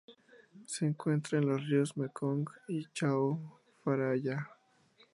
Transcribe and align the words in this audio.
Se 0.65 0.87
encuentra 0.87 1.37
en 1.37 1.47
los 1.47 1.63
ríos 1.63 1.95
Mekong 1.95 2.47
y 2.67 2.85
Chao 2.91 3.61
Phraya. 3.83 4.49